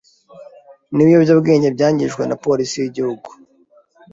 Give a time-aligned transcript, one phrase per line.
[0.95, 3.29] n’ibiyobyabwenge byangijwe na polisi yigihugu